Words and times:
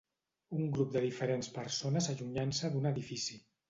Un 0.59 0.63
grup 0.77 0.95
de 0.95 1.03
diferents 1.05 1.53
persones 1.59 2.11
allunyant-se 2.17 2.77
d'un 2.77 2.95
edifici. 2.97 3.45